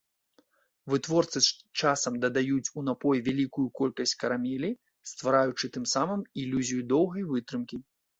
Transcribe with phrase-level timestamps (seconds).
[0.91, 1.39] Вытворцы
[1.79, 4.71] часам дадаюць у напой вялікую колькасць карамелі,
[5.11, 7.75] ствараючы тым самым ілюзію доўгай вытрымкі.